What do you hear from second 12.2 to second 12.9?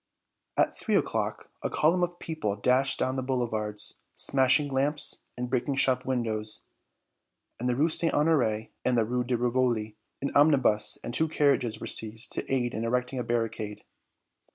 to aid in